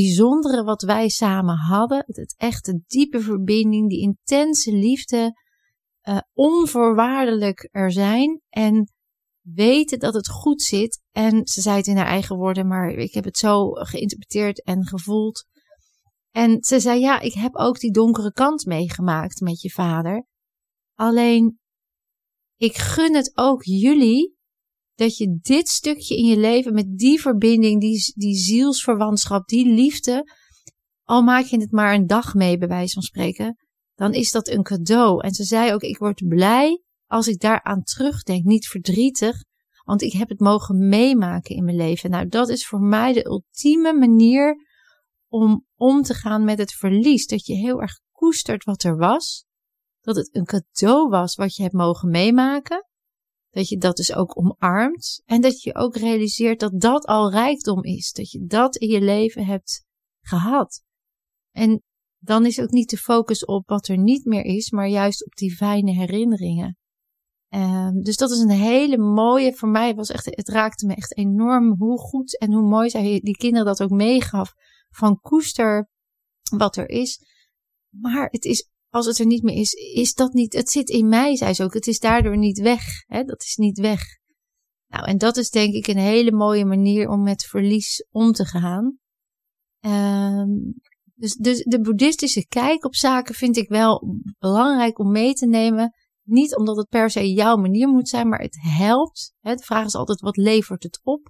bijzondere 0.00 0.64
wat 0.64 0.82
wij 0.82 1.08
samen 1.08 1.56
hadden. 1.56 2.04
Het 2.06 2.34
echte 2.36 2.82
diepe 2.86 3.20
verbinding, 3.20 3.88
die 3.88 4.00
intense 4.00 4.72
liefde, 4.72 5.32
uh, 6.08 6.18
onvoorwaardelijk 6.32 7.68
er 7.70 7.92
zijn. 7.92 8.40
En 8.48 8.92
weten 9.40 9.98
dat 9.98 10.14
het 10.14 10.28
goed 10.28 10.62
zit. 10.62 11.02
En 11.10 11.46
ze 11.46 11.60
zei 11.60 11.76
het 11.76 11.86
in 11.86 11.96
haar 11.96 12.06
eigen 12.06 12.36
woorden, 12.36 12.66
maar 12.66 12.90
ik 12.90 13.14
heb 13.14 13.24
het 13.24 13.38
zo 13.38 13.70
geïnterpreteerd 13.70 14.62
en 14.62 14.86
gevoeld 14.86 15.46
en 16.36 16.64
ze 16.64 16.80
zei, 16.80 17.00
ja, 17.00 17.20
ik 17.20 17.32
heb 17.32 17.56
ook 17.56 17.78
die 17.78 17.92
donkere 17.92 18.32
kant 18.32 18.64
meegemaakt 18.64 19.40
met 19.40 19.60
je 19.60 19.70
vader. 19.70 20.26
Alleen, 20.94 21.58
ik 22.56 22.76
gun 22.76 23.14
het 23.14 23.30
ook 23.34 23.62
jullie 23.62 24.33
dat 24.94 25.16
je 25.16 25.38
dit 25.42 25.68
stukje 25.68 26.16
in 26.16 26.24
je 26.24 26.38
leven 26.38 26.74
met 26.74 26.98
die 26.98 27.20
verbinding, 27.20 27.80
die, 27.80 28.12
die 28.14 28.34
zielsverwantschap, 28.34 29.48
die 29.48 29.66
liefde, 29.66 30.32
al 31.02 31.22
maak 31.22 31.44
je 31.44 31.60
het 31.60 31.72
maar 31.72 31.94
een 31.94 32.06
dag 32.06 32.34
mee, 32.34 32.58
bij 32.58 32.68
wijze 32.68 32.92
van 32.92 33.02
spreken, 33.02 33.56
dan 33.94 34.12
is 34.12 34.30
dat 34.30 34.48
een 34.48 34.62
cadeau. 34.62 35.24
En 35.24 35.34
ze 35.34 35.44
zei 35.44 35.72
ook, 35.72 35.82
ik 35.82 35.98
word 35.98 36.28
blij 36.28 36.82
als 37.06 37.28
ik 37.28 37.40
daaraan 37.40 37.82
terugdenk, 37.82 38.44
niet 38.44 38.66
verdrietig, 38.66 39.36
want 39.84 40.02
ik 40.02 40.12
heb 40.12 40.28
het 40.28 40.40
mogen 40.40 40.88
meemaken 40.88 41.56
in 41.56 41.64
mijn 41.64 41.76
leven. 41.76 42.10
Nou, 42.10 42.28
dat 42.28 42.48
is 42.48 42.66
voor 42.66 42.80
mij 42.80 43.12
de 43.12 43.26
ultieme 43.26 43.92
manier 43.92 44.56
om 45.28 45.66
om 45.76 46.02
te 46.02 46.14
gaan 46.14 46.44
met 46.44 46.58
het 46.58 46.72
verlies. 46.72 47.26
Dat 47.26 47.46
je 47.46 47.54
heel 47.54 47.80
erg 47.80 48.00
koestert 48.12 48.64
wat 48.64 48.82
er 48.82 48.96
was. 48.96 49.44
Dat 50.00 50.16
het 50.16 50.34
een 50.34 50.44
cadeau 50.44 51.08
was 51.08 51.34
wat 51.34 51.56
je 51.56 51.62
hebt 51.62 51.74
mogen 51.74 52.10
meemaken. 52.10 52.88
Dat 53.54 53.68
je 53.68 53.76
dat 53.76 53.96
dus 53.96 54.14
ook 54.14 54.38
omarmt. 54.38 55.22
En 55.24 55.40
dat 55.40 55.62
je 55.62 55.74
ook 55.74 55.96
realiseert 55.96 56.60
dat 56.60 56.80
dat 56.80 57.06
al 57.06 57.30
rijkdom 57.30 57.82
is. 57.82 58.12
Dat 58.12 58.30
je 58.30 58.44
dat 58.46 58.76
in 58.76 58.88
je 58.88 59.00
leven 59.00 59.46
hebt 59.46 59.84
gehad. 60.20 60.82
En 61.50 61.82
dan 62.18 62.46
is 62.46 62.60
ook 62.60 62.70
niet 62.70 62.90
de 62.90 62.96
focus 62.96 63.44
op 63.44 63.68
wat 63.68 63.88
er 63.88 63.98
niet 63.98 64.24
meer 64.24 64.44
is, 64.44 64.70
maar 64.70 64.88
juist 64.88 65.26
op 65.26 65.34
die 65.34 65.56
fijne 65.56 65.92
herinneringen. 65.92 66.78
Um, 67.48 68.02
dus 68.02 68.16
dat 68.16 68.30
is 68.30 68.38
een 68.38 68.50
hele 68.50 68.98
mooie, 68.98 69.54
voor 69.54 69.68
mij 69.68 69.94
was 69.94 70.10
echt, 70.10 70.24
het 70.24 70.48
raakte 70.48 70.86
me 70.86 70.94
echt 70.94 71.16
enorm 71.16 71.74
hoe 71.78 71.98
goed 71.98 72.38
en 72.38 72.52
hoe 72.52 72.68
mooi 72.68 72.90
zij 72.90 73.20
die 73.20 73.36
kinderen 73.36 73.66
dat 73.66 73.82
ook 73.82 73.90
meegaf. 73.90 74.52
Van 74.90 75.20
koester 75.20 75.88
wat 76.56 76.76
er 76.76 76.88
is. 76.88 77.20
Maar 77.90 78.28
het 78.30 78.44
is, 78.44 78.70
als 78.94 79.06
het 79.06 79.18
er 79.18 79.26
niet 79.26 79.42
meer 79.42 79.56
is, 79.56 79.72
is 79.72 80.14
dat 80.14 80.32
niet, 80.32 80.52
het 80.52 80.70
zit 80.70 80.88
in 80.88 81.08
mij, 81.08 81.36
zei 81.36 81.54
ze 81.54 81.62
ook. 81.64 81.74
Het 81.74 81.86
is 81.86 81.98
daardoor 81.98 82.38
niet 82.38 82.58
weg. 82.58 82.82
Hè? 83.06 83.22
Dat 83.22 83.42
is 83.42 83.56
niet 83.56 83.78
weg. 83.78 84.00
Nou, 84.86 85.06
en 85.06 85.18
dat 85.18 85.36
is 85.36 85.50
denk 85.50 85.74
ik 85.74 85.86
een 85.86 85.98
hele 85.98 86.32
mooie 86.32 86.64
manier 86.64 87.08
om 87.08 87.22
met 87.22 87.44
verlies 87.44 88.06
om 88.10 88.32
te 88.32 88.44
gaan. 88.44 88.98
Um, 89.80 90.74
dus, 91.14 91.34
dus 91.34 91.62
de 91.62 91.80
boeddhistische 91.80 92.46
kijk 92.46 92.84
op 92.84 92.94
zaken 92.94 93.34
vind 93.34 93.56
ik 93.56 93.68
wel 93.68 94.18
belangrijk 94.38 94.98
om 94.98 95.10
mee 95.10 95.32
te 95.32 95.46
nemen. 95.46 95.94
Niet 96.22 96.56
omdat 96.56 96.76
het 96.76 96.88
per 96.88 97.10
se 97.10 97.32
jouw 97.32 97.56
manier 97.56 97.88
moet 97.88 98.08
zijn, 98.08 98.28
maar 98.28 98.40
het 98.40 98.58
helpt. 98.60 99.34
Hè, 99.40 99.54
de 99.54 99.62
vraag 99.62 99.84
is 99.84 99.94
altijd: 99.94 100.20
wat 100.20 100.36
levert 100.36 100.82
het 100.82 101.00
op? 101.02 101.28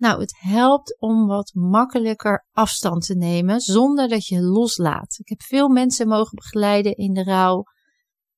Nou, 0.00 0.20
het 0.20 0.34
helpt 0.38 1.00
om 1.00 1.26
wat 1.26 1.54
makkelijker 1.54 2.46
afstand 2.52 3.06
te 3.06 3.14
nemen 3.14 3.60
zonder 3.60 4.08
dat 4.08 4.26
je 4.26 4.42
loslaat. 4.42 5.18
Ik 5.18 5.28
heb 5.28 5.42
veel 5.42 5.68
mensen 5.68 6.08
mogen 6.08 6.34
begeleiden 6.34 6.96
in 6.96 7.12
de 7.12 7.24
rouw 7.24 7.64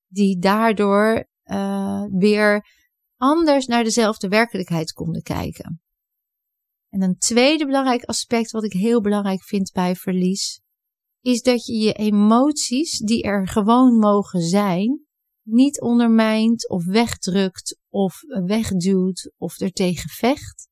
die 0.07 0.39
daardoor 0.39 1.29
uh, 1.45 2.05
weer 2.11 2.67
anders 3.17 3.67
naar 3.67 3.85
dezelfde 3.85 4.29
werkelijkheid 4.29 4.93
konden 4.93 5.23
kijken. 5.23 5.83
En 6.89 7.03
een 7.03 7.19
tweede 7.19 7.67
belangrijk 7.67 8.05
aspect 8.05 8.51
wat 8.51 8.65
ik 8.65 8.73
heel 8.73 9.01
belangrijk 9.01 9.43
vind 9.43 9.73
bij 9.73 9.97
verlies, 9.97 10.61
is 11.21 11.43
dat 11.43 11.67
je 11.67 11.77
je 11.77 11.93
emoties, 11.93 12.99
die 12.99 13.23
er 13.23 13.49
gewoon 13.49 13.99
mogen 13.99 14.41
zijn, 14.41 15.07
niet 15.43 15.81
ondermijnt 15.81 16.69
of 16.69 16.85
wegdrukt 16.85 17.79
of 17.89 18.21
wegduwt 18.47 19.33
of 19.37 19.61
er 19.61 19.71
tegen 19.71 20.11
vecht, 20.11 20.71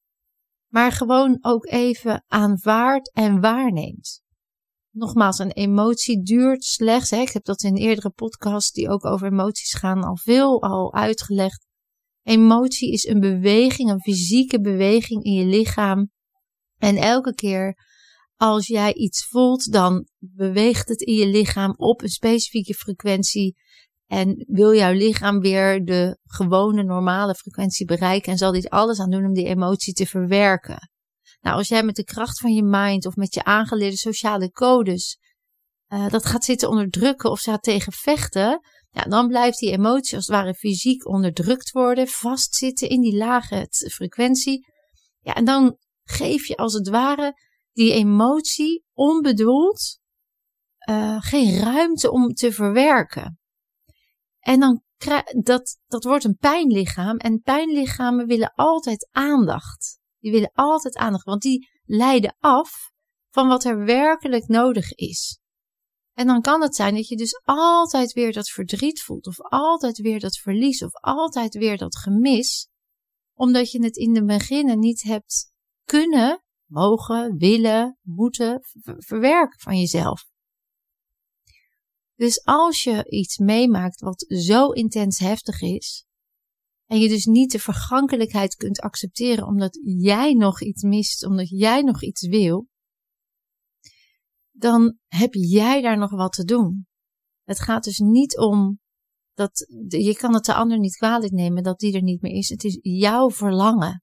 maar 0.71 0.93
gewoon 0.93 1.39
ook 1.41 1.67
even 1.67 2.25
aanvaardt 2.27 3.13
en 3.13 3.41
waarneemt. 3.41 4.23
Nogmaals, 4.91 5.39
een 5.39 5.53
emotie 5.53 6.23
duurt 6.23 6.65
slechts, 6.65 7.11
hè, 7.11 7.21
ik 7.21 7.31
heb 7.31 7.45
dat 7.45 7.63
in 7.63 7.77
eerdere 7.77 8.11
podcasts 8.11 8.73
die 8.73 8.89
ook 8.89 9.05
over 9.05 9.27
emoties 9.27 9.75
gaan 9.75 10.05
al 10.05 10.17
veel 10.17 10.63
al 10.63 10.95
uitgelegd. 10.95 11.67
Emotie 12.23 12.93
is 12.93 13.07
een 13.07 13.21
beweging, 13.21 13.91
een 13.91 14.01
fysieke 14.01 14.61
beweging 14.61 15.25
in 15.25 15.33
je 15.33 15.45
lichaam. 15.45 16.11
En 16.77 16.97
elke 16.97 17.35
keer 17.35 17.77
als 18.37 18.67
jij 18.67 18.95
iets 18.95 19.27
voelt, 19.27 19.73
dan 19.73 20.09
beweegt 20.19 20.89
het 20.89 21.01
in 21.01 21.15
je 21.15 21.27
lichaam 21.27 21.75
op 21.77 22.03
een 22.03 22.09
specifieke 22.09 22.75
frequentie. 22.75 23.57
En 24.11 24.45
wil 24.49 24.75
jouw 24.75 24.93
lichaam 24.93 25.41
weer 25.41 25.85
de 25.85 26.19
gewone 26.23 26.83
normale 26.83 27.35
frequentie 27.35 27.87
bereiken 27.87 28.33
en 28.33 28.39
zal 28.39 28.53
dit 28.53 28.71
alles 28.71 29.01
aan 29.01 29.11
doen 29.11 29.25
om 29.25 29.33
die 29.33 29.47
emotie 29.47 29.93
te 29.93 30.07
verwerken. 30.07 30.91
Nou, 31.41 31.57
als 31.57 31.69
jij 31.69 31.83
met 31.83 31.97
de 31.97 32.05
kracht 32.05 32.41
van 32.41 32.53
je 32.53 32.63
mind 32.63 33.07
of 33.07 33.17
met 33.17 33.35
je 33.35 33.45
aangeleerde 33.45 33.97
sociale 33.97 34.51
codes 34.51 35.19
uh, 35.93 36.09
dat 36.09 36.27
gaat 36.27 36.45
zitten 36.45 36.69
onderdrukken 36.69 37.31
of 37.31 37.41
gaat 37.41 37.63
tegen 37.63 37.93
vechten, 37.93 38.61
ja, 38.91 39.03
dan 39.03 39.29
blijft 39.29 39.59
die 39.59 39.71
emotie 39.71 40.17
als 40.17 40.27
het 40.27 40.37
ware 40.37 40.55
fysiek 40.55 41.07
onderdrukt 41.07 41.71
worden, 41.71 42.09
vastzitten 42.09 42.89
in 42.89 43.01
die 43.01 43.17
lage 43.17 43.67
frequentie. 43.71 44.67
Ja, 45.21 45.35
en 45.35 45.45
dan 45.45 45.77
geef 46.03 46.47
je 46.47 46.57
als 46.57 46.75
het 46.75 46.89
ware 46.89 47.35
die 47.73 47.93
emotie 47.93 48.85
onbedoeld 48.93 49.99
uh, 50.89 51.17
geen 51.21 51.59
ruimte 51.59 52.11
om 52.11 52.35
te 52.35 52.53
verwerken. 52.53 53.40
En 54.41 54.61
dan 54.61 54.83
dat, 55.43 55.79
dat 55.87 56.05
wordt 56.05 56.25
een 56.25 56.37
pijnlichaam. 56.37 57.17
En 57.17 57.41
pijnlichamen 57.41 58.27
willen 58.27 58.53
altijd 58.55 59.09
aandacht. 59.13 59.99
Die 60.19 60.31
willen 60.31 60.51
altijd 60.55 60.97
aandacht, 60.97 61.25
want 61.25 61.43
die 61.43 61.69
leiden 61.85 62.37
af 62.39 62.93
van 63.31 63.49
wat 63.49 63.65
er 63.65 63.85
werkelijk 63.85 64.47
nodig 64.49 64.93
is. 64.93 65.41
En 66.13 66.27
dan 66.27 66.41
kan 66.41 66.63
het 66.63 66.75
zijn 66.75 66.95
dat 66.95 67.09
je 67.09 67.17
dus 67.17 67.41
altijd 67.45 68.13
weer 68.13 68.33
dat 68.33 68.49
verdriet 68.49 69.03
voelt, 69.03 69.27
of 69.27 69.41
altijd 69.41 69.99
weer 69.99 70.21
dat 70.21 70.37
verlies, 70.37 70.83
of 70.83 70.93
altijd 70.93 71.55
weer 71.55 71.77
dat 71.77 71.97
gemis, 71.97 72.69
omdat 73.35 73.71
je 73.71 73.83
het 73.83 73.97
in 73.97 74.13
de 74.13 74.25
beginnen 74.25 74.79
niet 74.79 75.03
hebt 75.03 75.53
kunnen 75.85 76.45
mogen, 76.67 77.37
willen, 77.37 77.99
moeten 78.03 78.61
verwerken 78.99 79.61
van 79.61 79.79
jezelf. 79.79 80.29
Dus 82.21 82.45
als 82.45 82.83
je 82.83 83.11
iets 83.11 83.39
meemaakt 83.39 84.01
wat 84.01 84.25
zo 84.29 84.71
intens 84.71 85.19
heftig 85.19 85.61
is, 85.61 86.05
en 86.87 86.99
je 86.99 87.09
dus 87.09 87.25
niet 87.25 87.53
de 87.53 87.59
vergankelijkheid 87.59 88.55
kunt 88.55 88.81
accepteren 88.81 89.47
omdat 89.47 89.79
jij 89.83 90.33
nog 90.33 90.61
iets 90.61 90.83
mist, 90.83 91.27
omdat 91.27 91.49
jij 91.49 91.83
nog 91.83 92.03
iets 92.03 92.27
wil, 92.27 92.69
dan 94.51 94.99
heb 95.07 95.35
jij 95.35 95.81
daar 95.81 95.99
nog 95.99 96.11
wat 96.11 96.33
te 96.33 96.45
doen. 96.45 96.87
Het 97.45 97.61
gaat 97.61 97.85
dus 97.85 97.99
niet 97.99 98.39
om 98.39 98.79
dat 99.35 99.67
je 99.89 100.17
kan 100.17 100.35
het 100.35 100.45
de 100.45 100.55
ander 100.55 100.79
niet 100.79 100.97
kwalijk 100.97 101.33
nemen 101.33 101.63
dat 101.63 101.79
die 101.79 101.95
er 101.95 102.03
niet 102.03 102.23
meer 102.23 102.37
is. 102.37 102.49
Het 102.49 102.65
is 102.65 102.79
jouw 102.83 103.31
verlangen. 103.31 104.03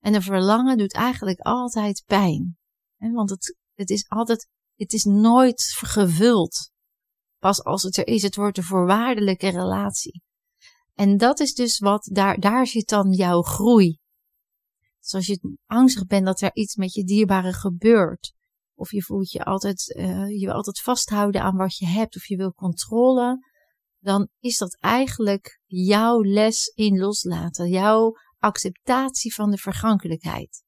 En 0.00 0.14
een 0.14 0.22
verlangen 0.22 0.78
doet 0.78 0.94
eigenlijk 0.94 1.40
altijd 1.40 2.02
pijn. 2.06 2.58
Want 2.96 3.30
het, 3.30 3.56
het 3.74 3.90
is 3.90 4.08
altijd, 4.08 4.48
het 4.74 4.92
is 4.92 5.04
nooit 5.04 5.62
gevuld. 5.76 6.74
Pas 7.46 7.64
als 7.64 7.82
het 7.82 7.96
er 7.96 8.06
is, 8.06 8.22
het 8.22 8.36
wordt 8.36 8.58
een 8.58 8.64
voorwaardelijke 8.64 9.48
relatie. 9.48 10.22
En 10.94 11.16
dat 11.16 11.40
is 11.40 11.54
dus 11.54 11.78
wat, 11.78 12.08
daar, 12.12 12.40
daar 12.40 12.66
zit 12.66 12.88
dan 12.88 13.12
jouw 13.12 13.42
groei. 13.42 13.98
Dus 15.00 15.14
als 15.14 15.26
je 15.26 15.56
angstig 15.66 16.06
bent 16.06 16.26
dat 16.26 16.40
er 16.40 16.50
iets 16.54 16.74
met 16.74 16.94
je 16.94 17.04
dierbare 17.04 17.52
gebeurt, 17.52 18.32
of 18.74 18.90
je 18.90 19.02
voelt 19.02 19.30
je 19.30 19.44
altijd, 19.44 19.94
uh, 19.96 20.28
je 20.28 20.46
wil 20.46 20.54
altijd 20.54 20.80
vasthouden 20.80 21.42
aan 21.42 21.56
wat 21.56 21.76
je 21.76 21.86
hebt, 21.86 22.16
of 22.16 22.26
je 22.26 22.36
wil 22.36 22.52
controle, 22.52 23.38
dan 23.98 24.28
is 24.40 24.58
dat 24.58 24.76
eigenlijk 24.80 25.60
jouw 25.66 26.22
les 26.22 26.66
in 26.66 26.98
loslaten, 26.98 27.68
jouw 27.68 28.12
acceptatie 28.38 29.34
van 29.34 29.50
de 29.50 29.58
vergankelijkheid. 29.58 30.64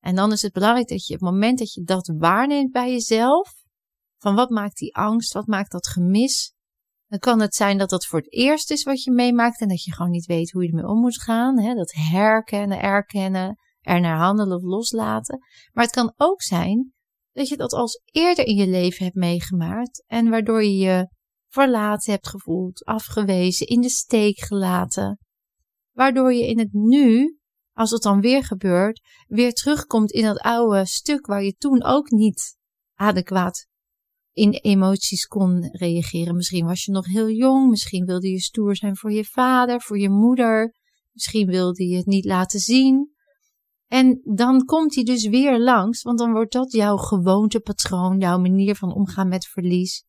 En 0.00 0.14
dan 0.14 0.32
is 0.32 0.42
het 0.42 0.52
belangrijk 0.52 0.88
dat 0.88 1.06
je 1.06 1.14
op 1.14 1.20
het 1.20 1.30
moment 1.30 1.58
dat 1.58 1.72
je 1.72 1.82
dat 1.82 2.12
waarneemt 2.18 2.72
bij 2.72 2.90
jezelf, 2.90 3.59
van 4.20 4.34
wat 4.34 4.50
maakt 4.50 4.76
die 4.76 4.96
angst, 4.96 5.32
wat 5.32 5.46
maakt 5.46 5.72
dat 5.72 5.86
gemis, 5.86 6.54
dan 7.06 7.18
kan 7.18 7.40
het 7.40 7.54
zijn 7.54 7.78
dat 7.78 7.90
dat 7.90 8.06
voor 8.06 8.18
het 8.18 8.32
eerst 8.32 8.70
is 8.70 8.82
wat 8.82 9.02
je 9.02 9.10
meemaakt 9.10 9.60
en 9.60 9.68
dat 9.68 9.84
je 9.84 9.92
gewoon 9.92 10.10
niet 10.10 10.26
weet 10.26 10.50
hoe 10.50 10.62
je 10.62 10.68
ermee 10.68 10.86
om 10.86 11.00
moet 11.00 11.22
gaan. 11.22 11.60
Hè? 11.60 11.74
Dat 11.74 11.92
herkennen, 11.92 12.80
erkennen, 12.80 13.56
er 13.80 14.00
naar 14.00 14.18
handelen 14.18 14.56
of 14.56 14.62
loslaten. 14.62 15.38
Maar 15.72 15.84
het 15.84 15.94
kan 15.94 16.12
ook 16.16 16.42
zijn 16.42 16.92
dat 17.32 17.48
je 17.48 17.56
dat 17.56 17.72
als 17.72 18.02
eerder 18.04 18.46
in 18.46 18.56
je 18.56 18.66
leven 18.66 19.04
hebt 19.04 19.16
meegemaakt 19.16 20.04
en 20.06 20.28
waardoor 20.28 20.62
je 20.62 20.76
je 20.76 21.08
verlaten 21.48 22.12
hebt 22.12 22.28
gevoeld, 22.28 22.84
afgewezen, 22.84 23.66
in 23.66 23.80
de 23.80 23.88
steek 23.88 24.38
gelaten 24.38 25.18
waardoor 25.92 26.32
je 26.32 26.46
in 26.46 26.58
het 26.58 26.72
nu, 26.72 27.38
als 27.72 27.90
het 27.90 28.02
dan 28.02 28.20
weer 28.20 28.44
gebeurt, 28.44 29.00
weer 29.26 29.52
terugkomt 29.52 30.10
in 30.10 30.24
dat 30.24 30.38
oude 30.38 30.86
stuk 30.86 31.26
waar 31.26 31.42
je 31.42 31.54
toen 31.56 31.82
ook 31.82 32.10
niet 32.10 32.56
adequaat 32.94 33.66
in 34.32 34.52
emoties 34.52 35.26
kon 35.26 35.68
reageren. 35.72 36.36
Misschien 36.36 36.66
was 36.66 36.84
je 36.84 36.92
nog 36.92 37.06
heel 37.06 37.30
jong, 37.30 37.70
misschien 37.70 38.04
wilde 38.04 38.30
je 38.30 38.40
stoer 38.40 38.76
zijn 38.76 38.96
voor 38.96 39.12
je 39.12 39.24
vader, 39.24 39.80
voor 39.80 39.98
je 39.98 40.10
moeder, 40.10 40.74
misschien 41.12 41.46
wilde 41.46 41.86
je 41.86 41.96
het 41.96 42.06
niet 42.06 42.24
laten 42.24 42.60
zien. 42.60 43.14
En 43.86 44.20
dan 44.34 44.64
komt 44.64 44.94
hij 44.94 45.04
dus 45.04 45.26
weer 45.26 45.58
langs, 45.58 46.02
want 46.02 46.18
dan 46.18 46.32
wordt 46.32 46.52
dat 46.52 46.72
jouw 46.72 46.96
gewoontepatroon, 46.96 48.18
jouw 48.18 48.38
manier 48.38 48.74
van 48.76 48.94
omgaan 48.94 49.28
met 49.28 49.46
verlies. 49.46 50.04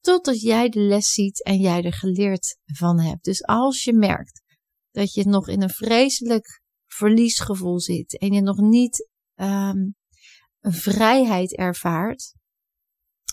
Totdat 0.00 0.40
jij 0.40 0.68
de 0.68 0.80
les 0.80 1.12
ziet 1.12 1.44
en 1.44 1.58
jij 1.58 1.82
er 1.82 1.92
geleerd 1.92 2.58
van 2.64 3.00
hebt. 3.00 3.24
Dus 3.24 3.44
als 3.44 3.84
je 3.84 3.92
merkt 3.92 4.42
dat 4.90 5.12
je 5.12 5.24
nog 5.24 5.48
in 5.48 5.62
een 5.62 5.70
vreselijk 5.70 6.62
verliesgevoel 6.86 7.80
zit 7.80 8.18
en 8.18 8.32
je 8.32 8.40
nog 8.40 8.56
niet 8.56 9.08
um, 9.34 9.94
een 10.60 10.72
vrijheid 10.72 11.56
ervaart, 11.56 12.34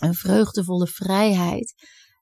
een 0.00 0.14
vreugdevolle 0.14 0.86
vrijheid, 0.86 1.74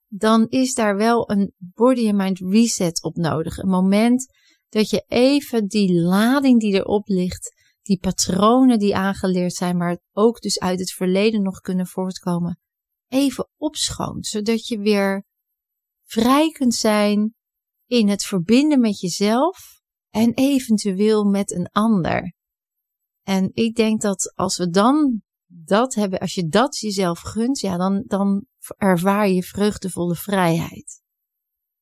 dan 0.07 0.47
is 0.49 0.73
daar 0.73 0.95
wel 0.95 1.31
een 1.31 1.53
body 1.57 2.07
and 2.07 2.17
mind 2.17 2.39
reset 2.39 3.03
op 3.03 3.15
nodig. 3.15 3.57
Een 3.57 3.69
moment 3.69 4.25
dat 4.69 4.89
je 4.89 5.03
even 5.07 5.67
die 5.67 5.93
lading 5.93 6.59
die 6.59 6.73
erop 6.73 7.07
ligt, 7.07 7.53
die 7.81 7.99
patronen 7.99 8.79
die 8.79 8.95
aangeleerd 8.95 9.53
zijn, 9.53 9.77
maar 9.77 9.99
ook 10.11 10.41
dus 10.41 10.59
uit 10.59 10.79
het 10.79 10.91
verleden 10.91 11.41
nog 11.41 11.59
kunnen 11.59 11.87
voortkomen, 11.87 12.59
even 13.07 13.49
opschoont, 13.57 14.25
zodat 14.25 14.67
je 14.67 14.77
weer 14.77 15.25
vrij 16.03 16.49
kunt 16.49 16.73
zijn 16.73 17.33
in 17.85 18.07
het 18.07 18.23
verbinden 18.23 18.79
met 18.79 18.99
jezelf 18.99 19.81
en 20.09 20.33
eventueel 20.33 21.23
met 21.23 21.51
een 21.51 21.69
ander. 21.71 22.33
En 23.23 23.49
ik 23.53 23.75
denk 23.75 24.01
dat 24.01 24.33
als 24.35 24.57
we 24.57 24.69
dan 24.69 25.21
dat 25.63 25.93
hebben, 25.93 26.19
als 26.19 26.33
je 26.33 26.47
dat 26.47 26.77
jezelf 26.77 27.19
gunt, 27.19 27.59
ja, 27.59 27.77
dan, 27.77 28.03
dan 28.05 28.45
ervaar 28.77 29.29
je 29.29 29.43
vreugdevolle 29.43 30.15
vrijheid. 30.15 31.01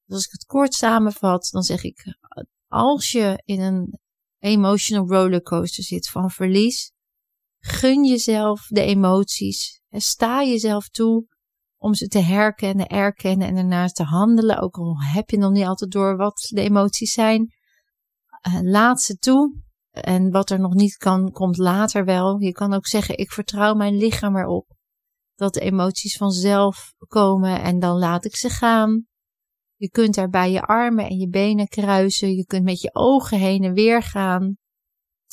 Dus 0.06 0.16
als 0.16 0.26
ik 0.26 0.32
het 0.32 0.46
kort 0.46 0.74
samenvat, 0.74 1.50
dan 1.52 1.64
zeg 1.64 1.84
ik: 1.84 2.18
als 2.68 3.12
je 3.12 3.42
in 3.46 3.62
een 3.62 4.00
emotional 4.40 5.08
rollercoaster 5.08 5.84
zit 5.84 6.10
van 6.10 6.32
verlies, 6.32 6.92
gun 7.60 8.06
jezelf 8.06 8.68
de 8.68 8.82
emoties. 8.82 9.82
En 9.90 10.02
sta 10.02 10.44
jezelf 10.44 10.90
toe 10.90 11.28
om 11.78 11.94
ze 11.94 12.08
te 12.08 12.20
herkennen, 12.20 12.88
erkennen 12.88 13.48
en 13.48 13.56
daarnaast 13.56 13.96
te 13.96 14.04
handelen. 14.04 14.60
Ook 14.60 14.78
al 14.78 14.96
heb 15.00 15.30
je 15.30 15.38
nog 15.38 15.52
niet 15.52 15.66
altijd 15.66 15.92
door 15.92 16.18
wat 16.18 16.48
de 16.54 16.62
emoties 16.62 17.14
zijn. 17.14 17.54
Uh, 18.48 18.60
laat 18.62 19.02
ze 19.02 19.18
toe. 19.18 19.62
En 19.94 20.32
wat 20.32 20.50
er 20.50 20.60
nog 20.60 20.74
niet 20.74 20.98
kan, 20.98 21.32
komt 21.32 21.58
later 21.58 22.06
wel. 22.06 22.40
Je 22.40 22.52
kan 22.52 22.74
ook 22.74 22.88
zeggen: 22.88 23.18
Ik 23.18 23.32
vertrouw 23.32 23.74
mijn 23.74 23.98
lichaam 23.98 24.36
erop. 24.36 24.76
Dat 25.36 25.54
de 25.54 25.60
emoties 25.60 26.18
vanzelf 26.18 26.94
komen 27.08 27.62
en 27.62 27.80
dan 27.80 27.98
laat 27.98 28.26
ik 28.26 28.36
ze 28.36 28.50
gaan. 28.50 29.08
Je 29.76 29.90
kunt 29.90 30.16
daarbij 30.16 30.52
je 30.52 30.62
armen 30.62 31.06
en 31.10 31.18
je 31.18 31.30
benen 31.30 31.68
kruisen. 31.68 32.36
Je 32.36 32.46
kunt 32.46 32.64
met 32.64 32.82
je 32.82 32.90
ogen 32.94 33.38
heen 33.40 33.64
en 33.64 33.74
weer 33.74 34.04
gaan. 34.04 34.58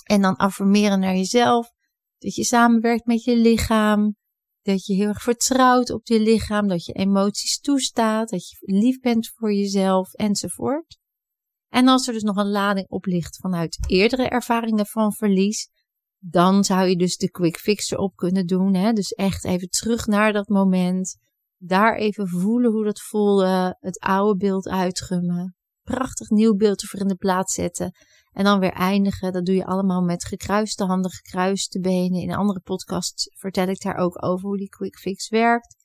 En 0.05 0.23
dan 0.23 0.37
affirmeren 0.37 1.01
naar 1.01 1.15
jezelf. 1.15 1.73
Dat 2.19 2.35
je 2.35 2.45
samenwerkt 2.45 3.07
met 3.07 3.25
je 3.25 3.37
lichaam. 3.37 4.17
Dat 4.63 4.87
je 4.87 4.95
heel 4.95 5.09
erg 5.09 5.23
vertrouwt 5.23 5.91
op 5.91 6.07
je 6.07 6.21
lichaam. 6.21 6.69
Dat 6.69 6.85
je 6.85 6.93
emoties 6.93 7.61
toestaat. 7.61 8.29
Dat 8.29 8.49
je 8.49 8.57
lief 8.61 9.01
bent 9.01 9.29
voor 9.29 9.53
jezelf 9.53 10.13
enzovoort. 10.13 11.00
En 11.71 11.89
als 11.89 12.07
er 12.07 12.13
dus 12.13 12.23
nog 12.23 12.37
een 12.37 12.51
lading 12.51 12.89
op 12.89 13.05
ligt 13.05 13.37
vanuit 13.37 13.79
eerdere 13.87 14.29
ervaringen 14.29 14.87
van 14.87 15.13
verlies. 15.13 15.69
Dan 16.19 16.65
zou 16.65 16.89
je 16.89 16.97
dus 16.97 17.17
de 17.17 17.31
quick 17.31 17.57
fix 17.57 17.91
erop 17.91 18.17
kunnen 18.17 18.47
doen. 18.47 18.75
Hè? 18.75 18.93
Dus 18.93 19.11
echt 19.11 19.45
even 19.45 19.69
terug 19.69 20.07
naar 20.07 20.33
dat 20.33 20.49
moment 20.49 21.17
daar 21.57 21.97
even 21.97 22.29
voelen 22.29 22.73
hoe 22.73 22.85
dat 22.85 23.01
voelde. 23.01 23.77
Het 23.81 23.99
oude 23.99 24.37
beeld 24.37 24.69
uitgummen. 24.69 25.55
Prachtig 25.83 26.29
nieuw 26.29 26.55
beeld 26.55 26.83
ervoor 26.83 27.01
in 27.01 27.09
de 27.09 27.17
plaats 27.17 27.55
zetten. 27.55 27.93
En 28.33 28.45
dan 28.45 28.61
weer 28.61 28.73
eindigen. 28.73 29.33
Dat 29.33 29.47
doe 29.47 29.55
je 29.55 29.67
allemaal 29.67 30.03
met 30.03 30.25
gekruiste 30.25 30.85
handen, 30.85 31.11
gekruiste 31.11 31.81
benen. 31.81 32.21
In 32.21 32.35
andere 32.35 32.61
podcasts 32.61 33.31
vertel 33.39 33.69
ik 33.69 33.83
daar 33.83 33.97
ook 33.97 34.25
over 34.25 34.49
hoe 34.49 34.57
die 34.57 34.69
quick 34.69 34.99
fix 34.99 35.29
werkt. 35.29 35.77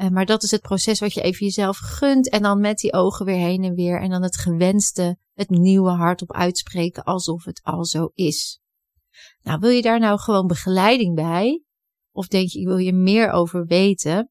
Eh, 0.00 0.08
maar 0.08 0.26
dat 0.26 0.42
is 0.42 0.50
het 0.50 0.60
proces 0.60 1.00
wat 1.00 1.12
je 1.12 1.22
even 1.22 1.46
jezelf 1.46 1.78
gunt. 1.78 2.28
En 2.28 2.42
dan 2.42 2.60
met 2.60 2.78
die 2.78 2.92
ogen 2.92 3.26
weer 3.26 3.36
heen 3.36 3.64
en 3.64 3.74
weer. 3.74 4.00
En 4.00 4.10
dan 4.10 4.22
het 4.22 4.36
gewenste, 4.36 5.18
het 5.34 5.50
nieuwe 5.50 5.90
hardop 5.90 6.32
uitspreken 6.32 7.04
alsof 7.04 7.44
het 7.44 7.60
al 7.62 7.84
zo 7.84 8.10
is. 8.14 8.60
Nou, 9.42 9.58
wil 9.58 9.70
je 9.70 9.82
daar 9.82 9.98
nou 9.98 10.18
gewoon 10.18 10.46
begeleiding 10.46 11.14
bij? 11.14 11.64
Of 12.12 12.26
denk 12.26 12.48
je, 12.48 12.64
wil 12.64 12.76
je 12.76 12.92
meer 12.92 13.30
over 13.30 13.66
weten? 13.66 14.30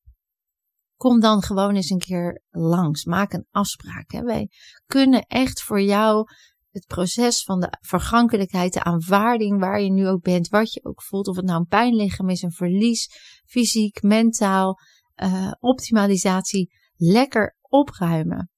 Kom 0.96 1.20
dan 1.20 1.42
gewoon 1.42 1.76
eens 1.76 1.90
een 1.90 2.00
keer 2.00 2.44
langs. 2.50 3.06
Maak 3.06 3.34
een 3.34 3.48
afspraak. 3.52 4.12
Hè. 4.12 4.22
Wij 4.22 4.50
kunnen 4.86 5.22
echt 5.22 5.62
voor 5.62 5.82
jou 5.82 6.26
het 6.70 6.86
proces 6.86 7.44
van 7.44 7.60
de 7.60 7.78
vergankelijkheid, 7.82 8.74
de 8.74 8.84
aanvaarding 8.84 9.60
waar 9.60 9.82
je 9.82 9.92
nu 9.92 10.08
ook 10.08 10.22
bent, 10.22 10.48
wat 10.48 10.74
je 10.74 10.84
ook 10.84 11.04
voelt, 11.04 11.28
of 11.28 11.36
het 11.36 11.46
nou 11.46 11.60
een 11.60 11.68
pijnlichaam 11.68 12.30
is, 12.30 12.42
een 12.42 12.52
verlies, 12.52 13.10
fysiek, 13.46 14.02
mentaal, 14.02 14.78
uh, 15.24 15.52
optimalisatie, 15.60 16.74
lekker 16.96 17.58
opruimen. 17.62 18.52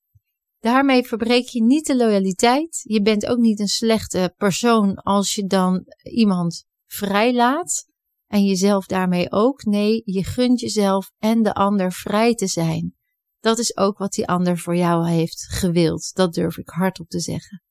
Daarmee 0.60 1.04
verbreek 1.04 1.48
je 1.48 1.64
niet 1.64 1.86
de 1.86 1.96
loyaliteit. 1.96 2.80
Je 2.84 3.02
bent 3.02 3.26
ook 3.26 3.38
niet 3.38 3.60
een 3.60 3.68
slechte 3.68 4.34
persoon 4.38 4.96
als 4.96 5.36
je 5.36 5.46
dan 5.46 5.86
iemand 6.04 6.66
vrijlaat. 6.86 7.86
En 8.28 8.46
jezelf 8.46 8.86
daarmee 8.86 9.32
ook. 9.32 9.64
Nee, 9.64 10.02
je 10.06 10.24
gunt 10.24 10.60
jezelf 10.60 11.12
en 11.18 11.44
de 11.44 11.54
ander 11.54 11.92
vrij 11.92 12.34
te 12.34 12.48
zijn. 12.48 12.96
Dat 13.40 13.58
is 13.58 13.78
ook 13.78 13.98
wat 13.98 14.12
die 14.12 14.28
ander 14.28 14.58
voor 14.58 14.76
jou 14.76 15.10
heeft 15.10 15.46
gewild. 15.50 16.12
Dat 16.14 16.34
durf 16.34 16.58
ik 16.58 16.70
hardop 16.70 17.08
te 17.08 17.20
zeggen. 17.20 17.64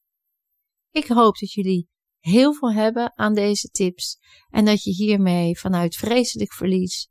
Ik 0.90 1.06
hoop 1.06 1.38
dat 1.38 1.52
jullie 1.52 1.88
heel 2.18 2.54
veel 2.54 2.72
hebben 2.72 3.12
aan 3.18 3.34
deze 3.34 3.68
tips 3.68 4.18
en 4.48 4.64
dat 4.64 4.82
je 4.82 4.90
hiermee 4.90 5.58
vanuit 5.58 5.96
vreselijk 5.96 6.52
verlies 6.52 7.08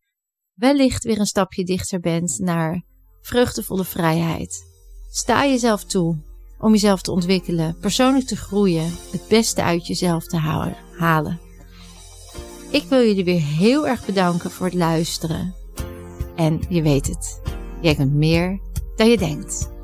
wellicht 0.60 1.04
weer 1.04 1.20
een 1.20 1.26
stapje 1.26 1.64
dichter 1.64 2.00
bent 2.00 2.40
naar 2.40 2.84
vreugdevolle 3.22 3.86
vrijheid. 3.86 4.66
Sta 5.12 5.46
jezelf 5.46 5.84
toe 5.84 6.18
om 6.60 6.72
jezelf 6.72 7.02
te 7.02 7.12
ontwikkelen, 7.12 7.78
persoonlijk 7.80 8.26
te 8.26 8.36
groeien, 8.36 8.92
het 9.12 9.28
beste 9.28 9.64
uit 9.64 9.88
jezelf 9.88 10.26
te 10.26 10.38
halen. 10.98 11.40
Ik 12.72 12.84
wil 12.84 13.00
jullie 13.00 13.24
weer 13.24 13.42
heel 13.42 13.88
erg 13.88 14.06
bedanken 14.06 14.52
voor 14.52 14.66
het 14.66 14.76
luisteren. 14.76 15.56
En 16.36 16.62
je 16.70 16.82
weet 16.82 17.08
het, 17.08 17.42
jij 17.82 17.96
kunt 17.96 18.14
meer 18.14 18.60
dan 18.96 19.10
je 19.10 19.18
denkt. 19.18 19.79